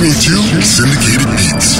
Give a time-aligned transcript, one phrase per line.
[0.00, 1.76] listening to Syndicated Beats.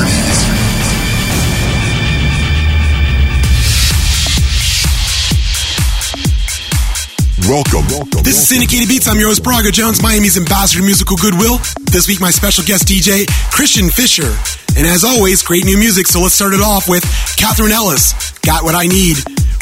[7.49, 7.89] Welcome.
[8.23, 9.09] This is Syndicated Beats.
[9.09, 11.57] I'm your host, Braga Jones, Miami's ambassador to musical goodwill.
[11.91, 14.29] This week, my special guest DJ, Christian Fisher.
[14.77, 16.07] And as always, great new music.
[16.07, 17.05] So let's start it off with
[17.39, 19.17] Catherine Ellis, Got What I Need.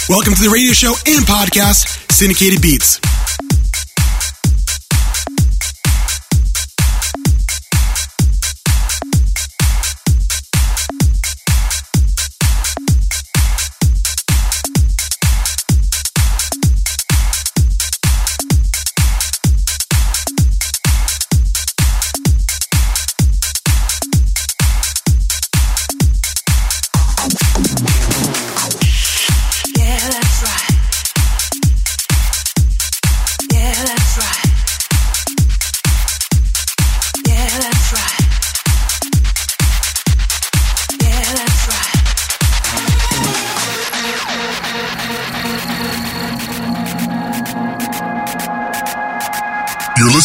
[0.08, 2.98] Welcome to the radio show and podcast, Syndicated Beats.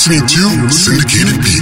[0.08, 1.55] Listening to Syndicated.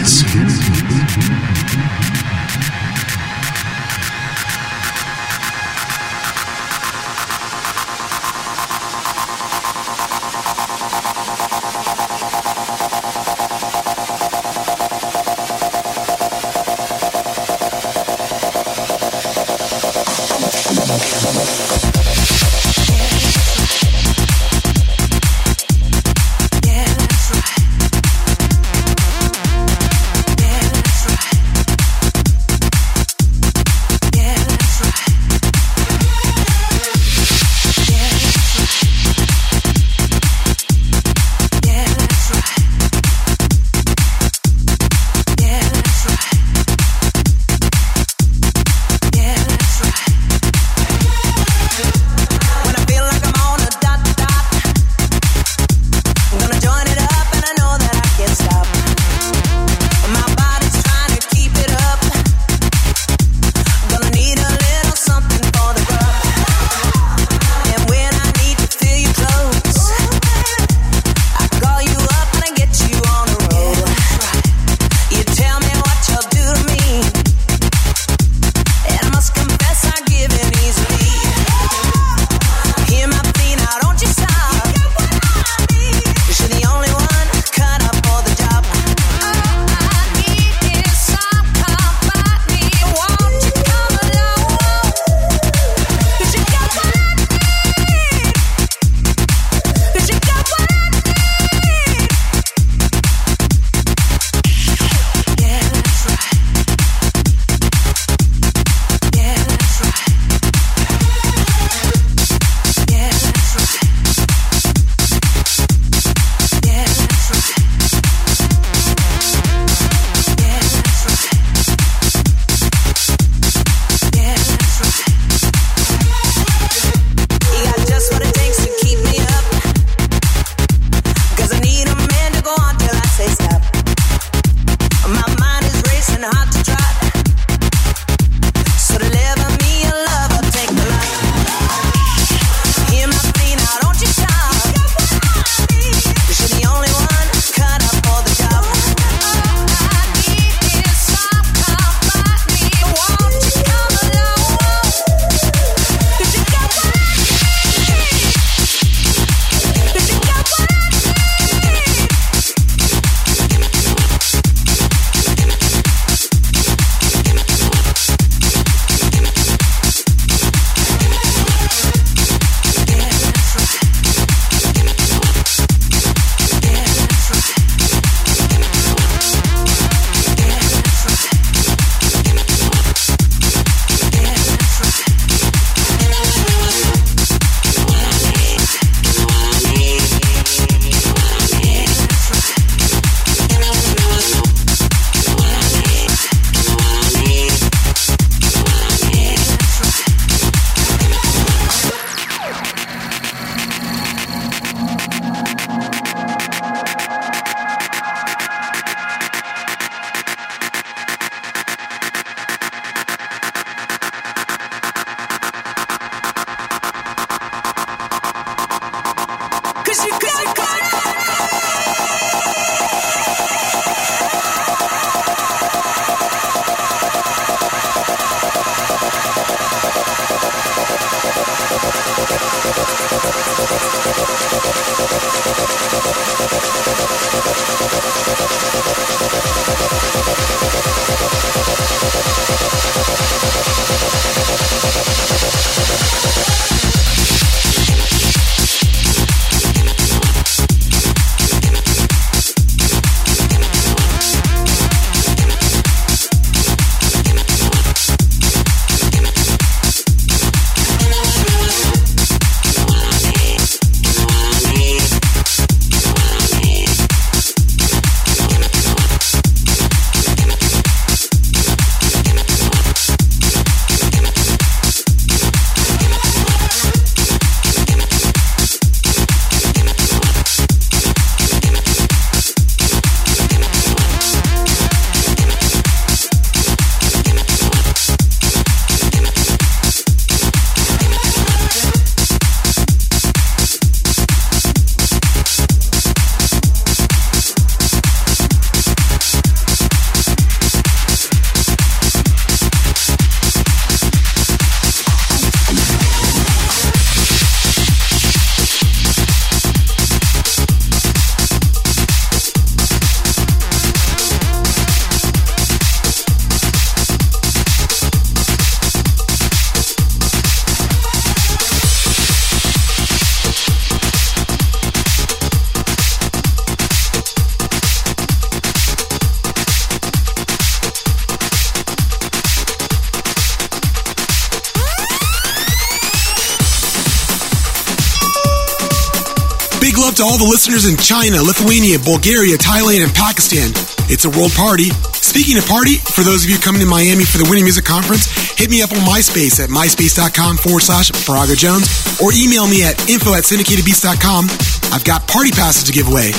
[341.14, 343.70] China, Lithuania, Bulgaria, Thailand, and Pakistan.
[344.10, 344.90] It's a world party.
[345.14, 348.26] Speaking of party, for those of you coming to Miami for the Winter Music Conference,
[348.58, 351.86] hit me up on MySpace at myspace.com forward slash Braga Jones
[352.18, 354.50] or email me at info at syndicatedbeats.com.
[354.90, 356.34] I've got party passes to give away.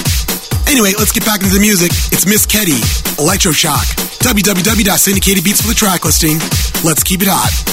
[0.66, 1.94] Anyway, let's get back into the music.
[2.10, 2.82] It's Miss Ketty,
[3.22, 3.86] Electroshock.
[4.26, 6.42] www.syndicatedbeats for the track listing.
[6.82, 7.63] Let's keep it hot.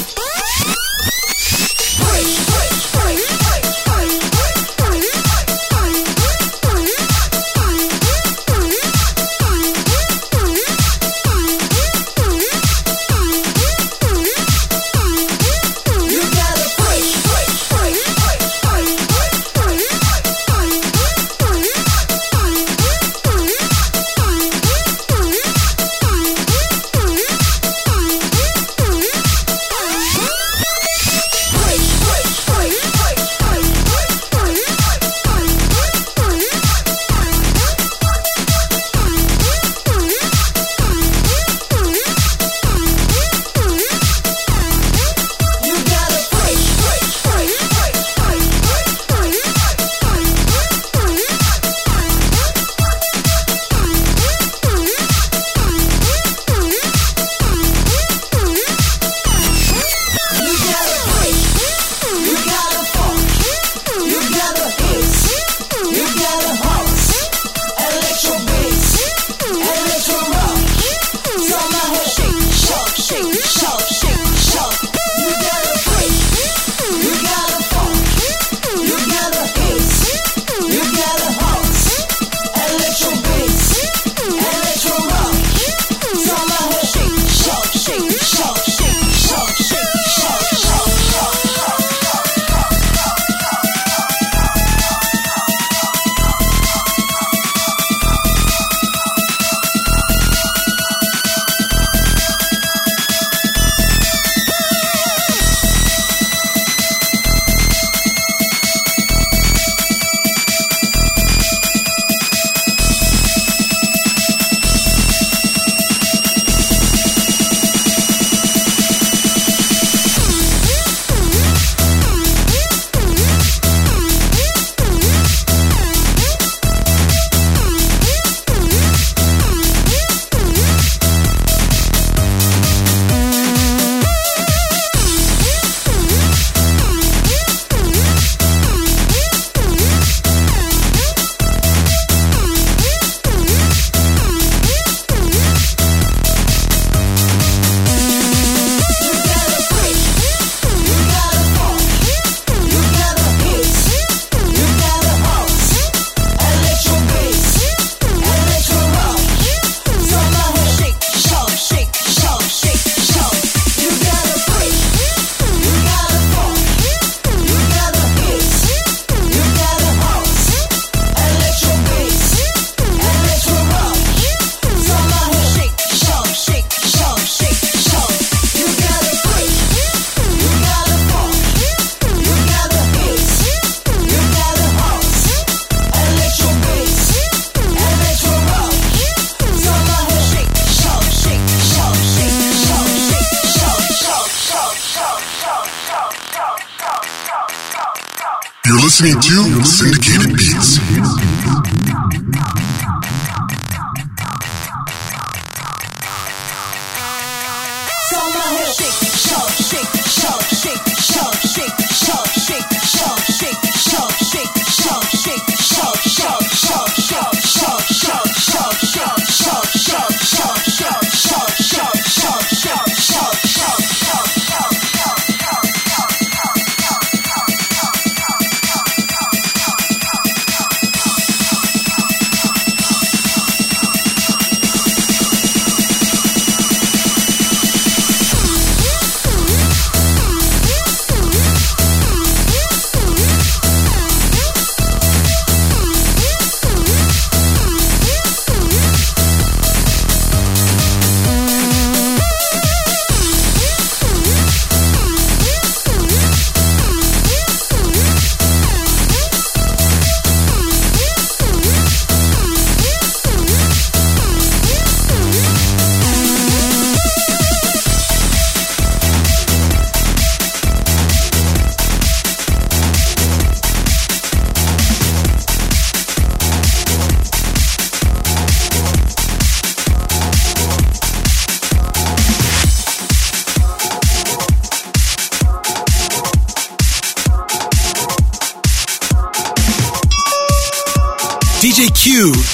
[199.04, 200.01] Listening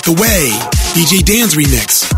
[0.08, 0.52] The Way,
[0.96, 2.17] DJ Dan's remix.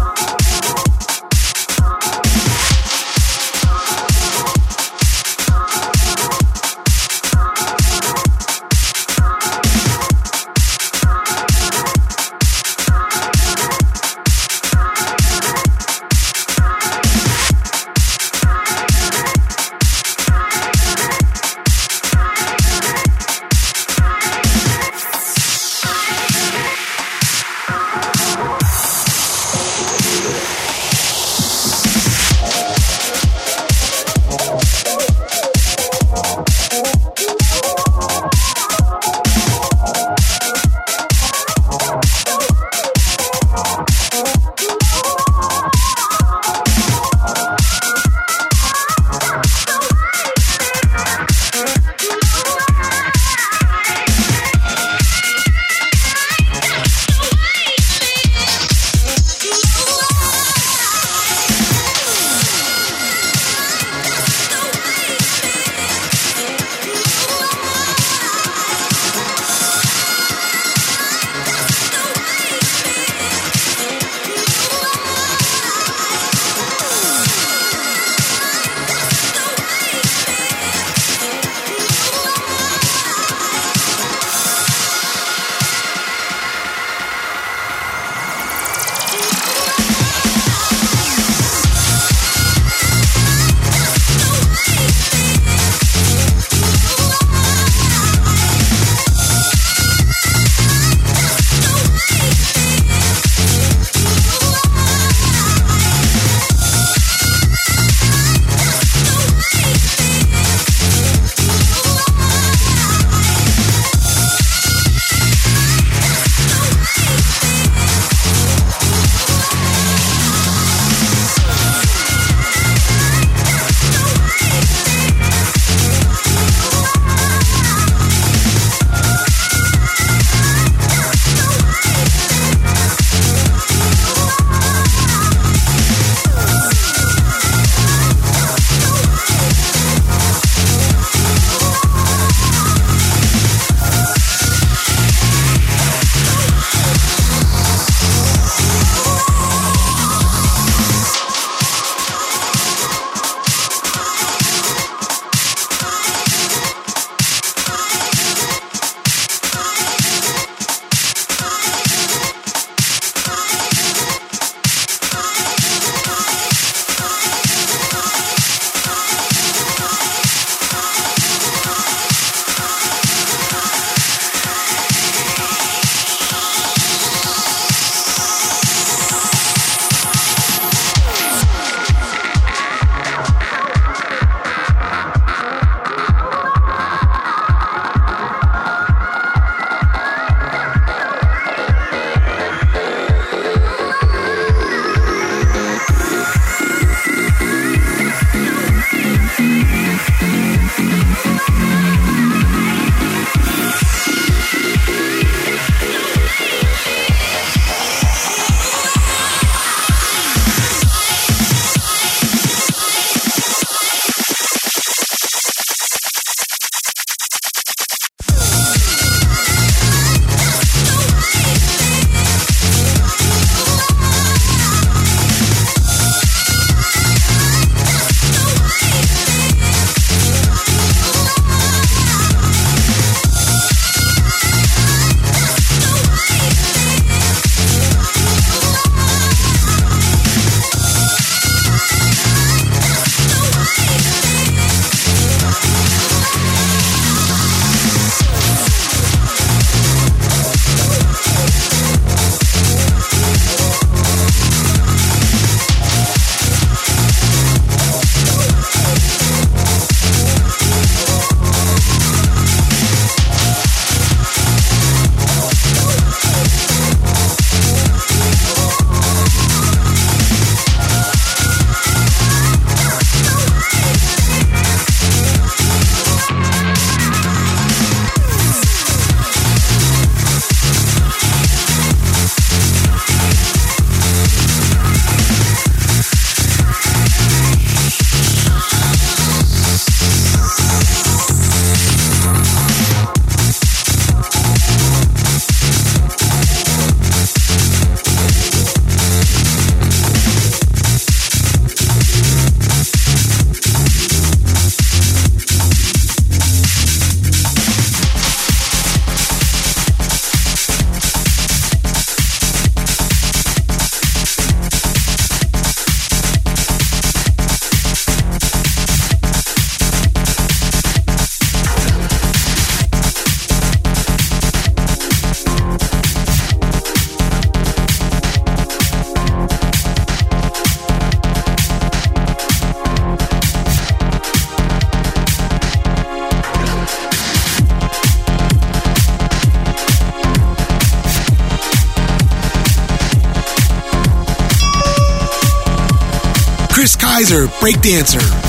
[347.29, 348.48] Kaiser, Breakdancer.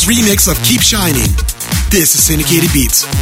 [0.00, 1.28] Remix of Keep Shining.
[1.90, 3.21] This is Syndicated Beats.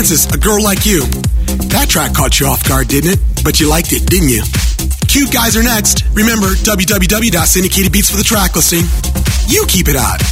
[0.00, 1.00] Francis, A Girl Like You.
[1.76, 3.18] That track caught you off guard, didn't it?
[3.44, 4.40] But you liked it, didn't you?
[5.06, 6.04] Cute guys are next.
[6.14, 8.88] Remember, www.syndicatedbeats for the track listing.
[9.46, 10.29] You keep it hot.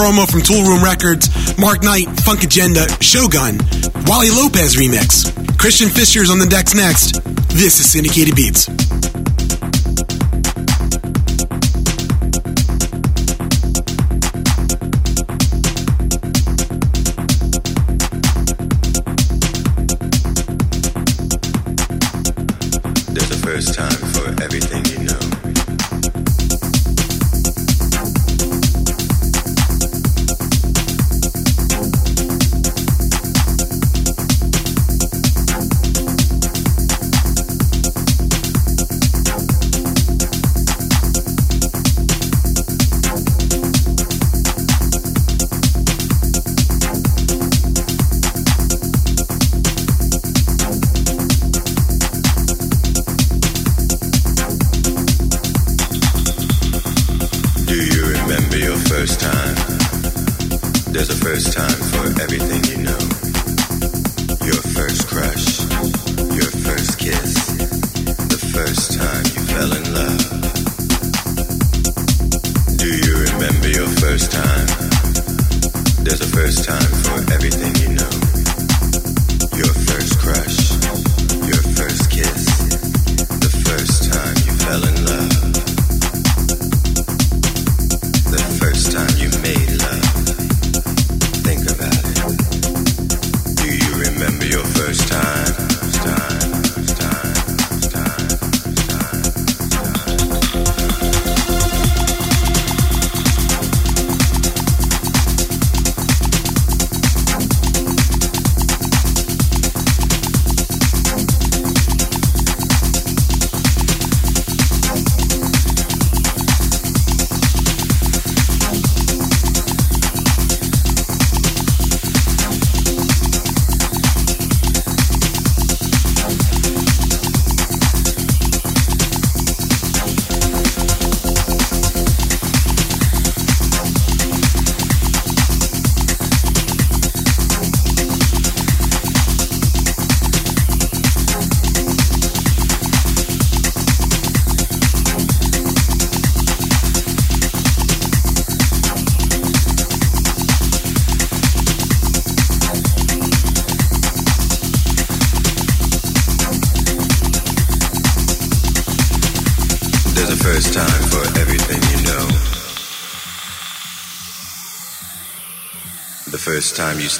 [0.00, 1.28] Promo from Toolroom Records,
[1.58, 3.58] Mark Knight, Funk Agenda, Shogun,
[4.06, 5.28] Wally Lopez remix.
[5.58, 7.22] Christian Fischer's on the decks next.
[7.50, 8.79] This is Syndicated Beats.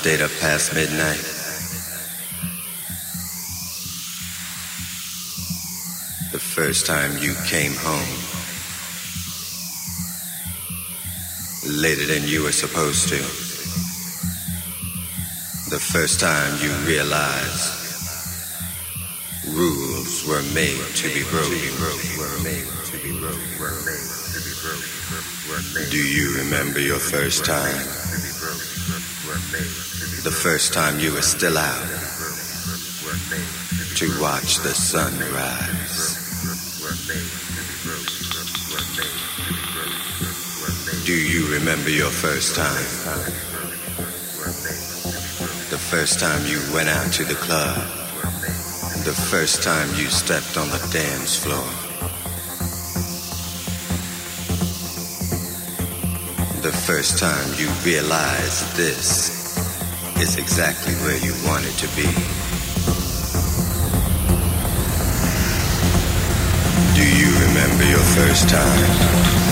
[0.01, 1.21] Stayed up past midnight?
[6.33, 8.09] The first time you came home
[11.83, 13.21] later than you were supposed to?
[15.69, 17.69] The first time you realized
[19.53, 21.61] rules were made to be broken.
[25.91, 28.00] Do you remember your first time?
[30.23, 31.81] The first time you were still out
[33.97, 36.21] to watch the sun rise.
[41.07, 42.85] Do you remember your first time?
[45.71, 47.81] The first time you went out to the club.
[49.07, 51.65] The first time you stepped on the dance floor.
[56.61, 59.40] The first time you realized this
[60.21, 62.03] is exactly where you want it to be.
[66.95, 69.50] Do you remember your first time?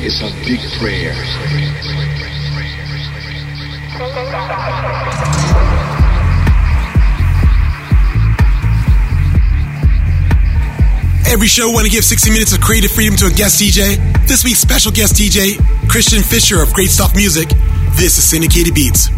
[0.00, 1.12] Is a big prayer.
[11.26, 13.96] Every show, want to give 60 minutes of creative freedom to a guest DJ.
[14.28, 17.48] This week's special guest DJ, Christian Fischer of Great Stuff Music.
[17.96, 19.17] This is Syndicated Beats.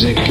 [0.00, 0.27] music.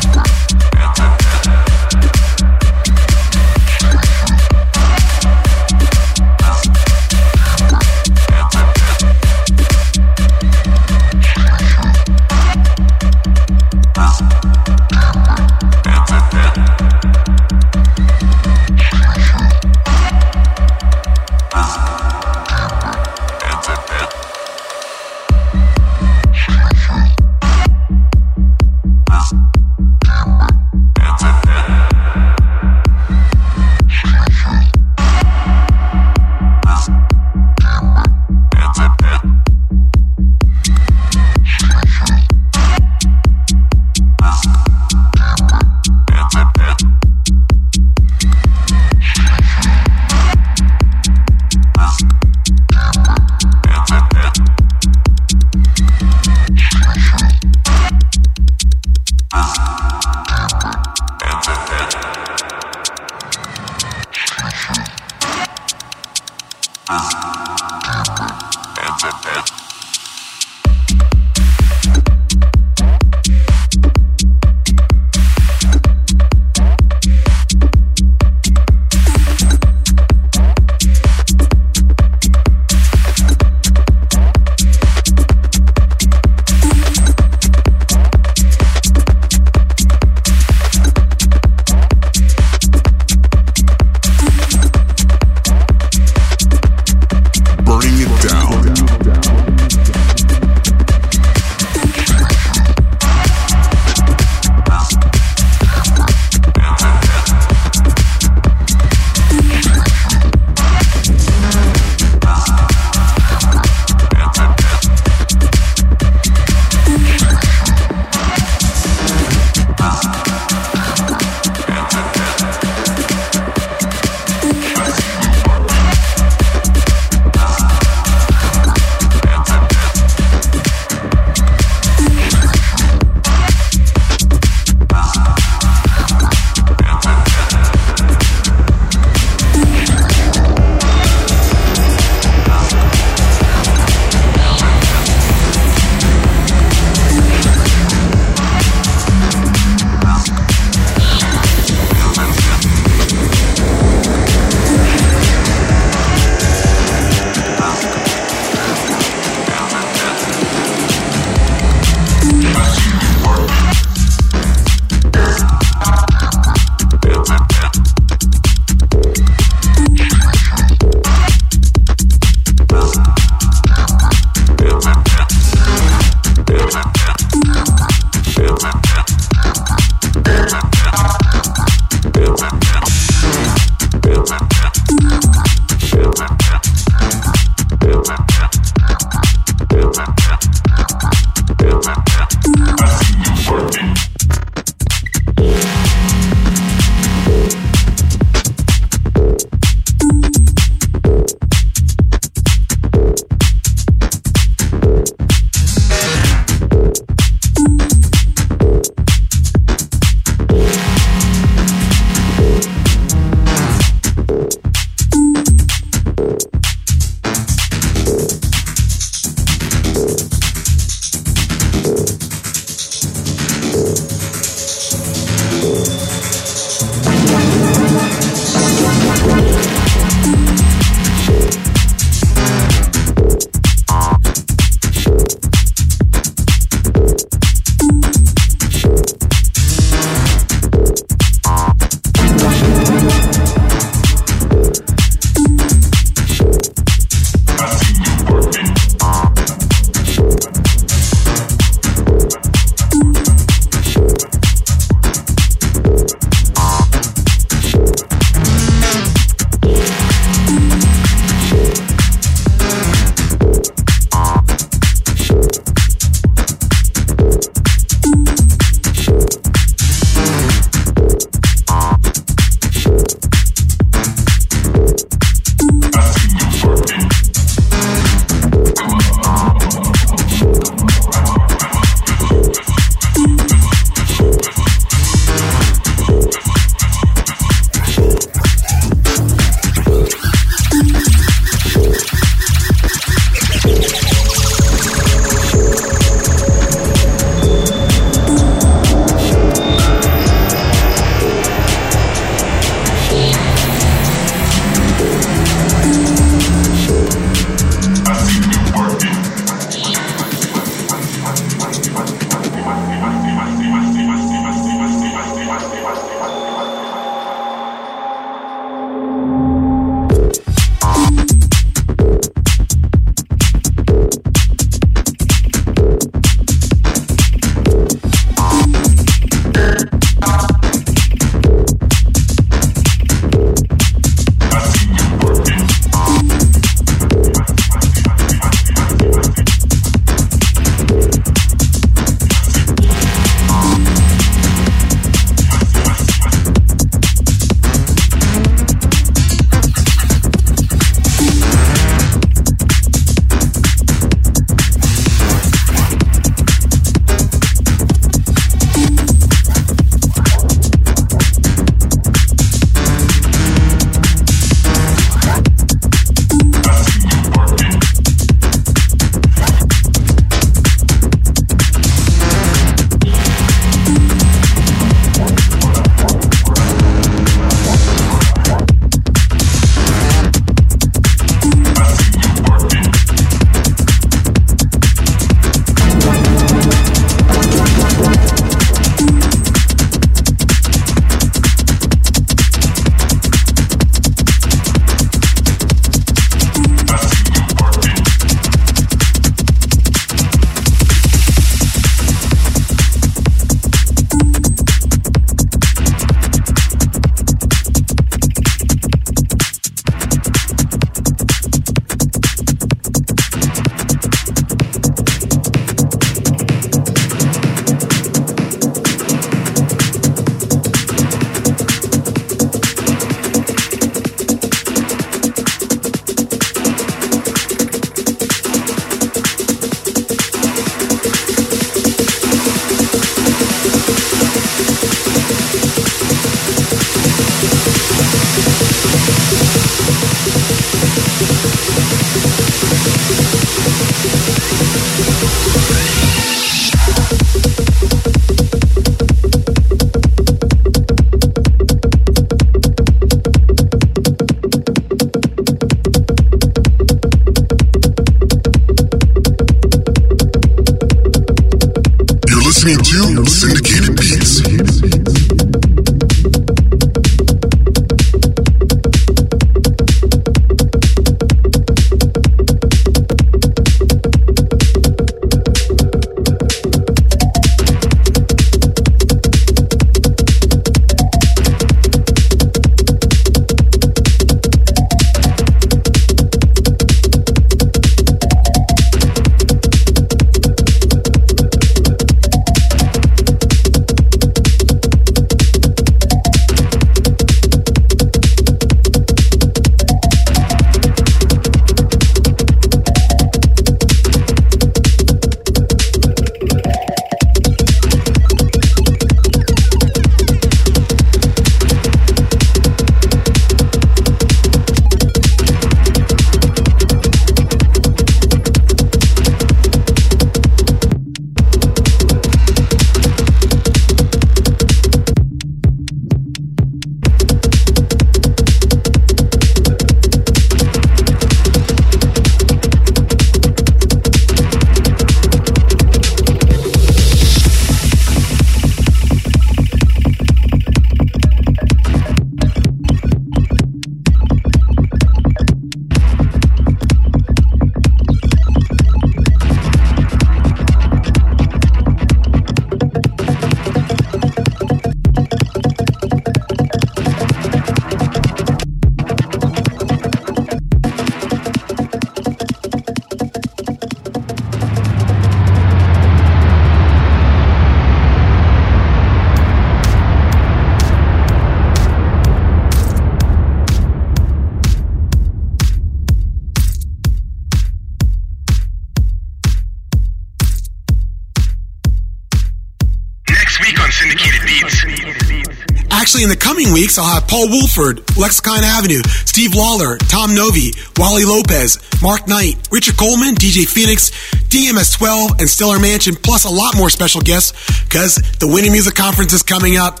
[586.90, 592.56] Weeks, I'll have Paul Woolford, Lexicon Avenue, Steve Lawler, Tom Novy, Wally Lopez, Mark Knight,
[592.72, 594.10] Richard Coleman, DJ Phoenix,
[594.50, 597.52] DMS12, and Stellar Mansion, plus a lot more special guests
[597.84, 600.00] because the Winter Music Conference is coming up.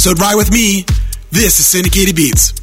[0.00, 0.84] So ride with me.
[1.30, 2.55] This is Syndicated Beats.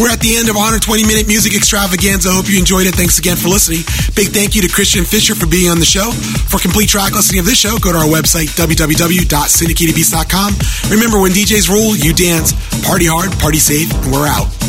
[0.00, 2.32] We're at the end of 120 minute music extravaganza.
[2.32, 2.94] Hope you enjoyed it.
[2.94, 3.84] Thanks again for listening.
[4.16, 6.10] Big thank you to Christian Fischer for being on the show.
[6.48, 10.90] For complete track listing of this show, go to our website, www.syndicatedbeats.com.
[10.90, 12.54] Remember, when DJs rule, you dance.
[12.80, 14.59] Party hard, party safe, and we're out.